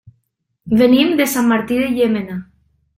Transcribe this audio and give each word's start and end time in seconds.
Venim 0.79 1.13
de 1.21 1.29
Sant 1.35 1.53
Martí 1.55 1.81
de 1.85 1.95
Llémena. 1.95 2.43